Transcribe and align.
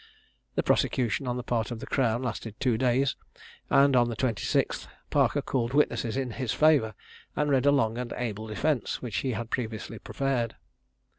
The 0.55 0.63
prosecution 0.63 1.27
on 1.27 1.37
the 1.37 1.43
part 1.43 1.69
of 1.69 1.79
the 1.79 1.85
Crown 1.85 2.23
lasted 2.23 2.55
two 2.59 2.75
days, 2.75 3.15
and 3.69 3.95
on 3.95 4.09
the 4.09 4.15
26th, 4.15 4.87
Parker 5.11 5.43
called 5.43 5.75
witnesses 5.75 6.17
in 6.17 6.31
his 6.31 6.51
favour, 6.51 6.95
and 7.35 7.51
read 7.51 7.67
a 7.67 7.71
long 7.71 7.99
and 7.99 8.11
able 8.13 8.47
defence 8.47 9.03
which 9.03 9.17
he 9.17 9.33
had 9.33 9.51
previously 9.51 9.99
prepared. 9.99 10.55